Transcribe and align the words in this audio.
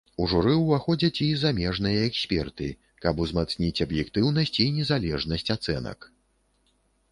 У 0.23 0.25
журы 0.29 0.53
ўваходзяць 0.59 1.23
і 1.25 1.27
замежныя 1.41 1.99
эксперты, 2.13 2.71
каб 3.05 3.21
узмацніць 3.27 3.83
аб'ектыўнасць 3.87 4.57
і 4.67 4.69
незалежнасць 4.81 5.49
ацэнак. 5.59 6.13